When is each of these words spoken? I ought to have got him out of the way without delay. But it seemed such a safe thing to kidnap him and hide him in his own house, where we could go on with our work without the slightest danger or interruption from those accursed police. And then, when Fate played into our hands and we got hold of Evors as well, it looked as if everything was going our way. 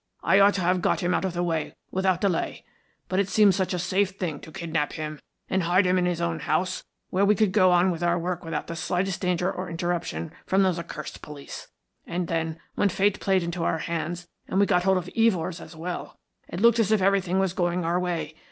I 0.23 0.39
ought 0.39 0.55
to 0.55 0.61
have 0.61 0.81
got 0.81 1.01
him 1.01 1.13
out 1.13 1.25
of 1.25 1.33
the 1.33 1.43
way 1.43 1.75
without 1.91 2.21
delay. 2.21 2.65
But 3.07 3.19
it 3.19 3.29
seemed 3.29 3.53
such 3.53 3.71
a 3.71 3.77
safe 3.77 4.09
thing 4.17 4.39
to 4.39 4.51
kidnap 4.51 4.93
him 4.93 5.19
and 5.47 5.61
hide 5.61 5.85
him 5.85 5.99
in 5.99 6.07
his 6.07 6.19
own 6.19 6.39
house, 6.39 6.83
where 7.11 7.23
we 7.23 7.35
could 7.35 7.51
go 7.51 7.69
on 7.69 7.91
with 7.91 8.01
our 8.01 8.17
work 8.17 8.43
without 8.43 8.65
the 8.65 8.75
slightest 8.75 9.21
danger 9.21 9.51
or 9.51 9.69
interruption 9.69 10.31
from 10.47 10.63
those 10.63 10.79
accursed 10.79 11.21
police. 11.21 11.67
And 12.07 12.27
then, 12.27 12.59
when 12.73 12.89
Fate 12.89 13.19
played 13.19 13.43
into 13.43 13.63
our 13.63 13.77
hands 13.77 14.27
and 14.47 14.59
we 14.59 14.65
got 14.65 14.85
hold 14.85 14.97
of 14.97 15.05
Evors 15.15 15.61
as 15.61 15.75
well, 15.75 16.17
it 16.47 16.61
looked 16.61 16.79
as 16.79 16.91
if 16.91 16.99
everything 17.03 17.37
was 17.37 17.53
going 17.53 17.85
our 17.85 17.99
way. 17.99 18.33